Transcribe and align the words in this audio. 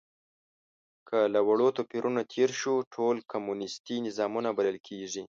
که 1.07 1.17
له 1.33 1.39
وړو 1.47 1.67
توپیرونو 1.77 2.21
تېر 2.33 2.49
شو، 2.59 2.73
ټول 2.93 3.15
کمونیستي 3.31 3.95
نظامونه 4.07 4.49
بلل 4.57 4.77
کېږي. 4.87 5.23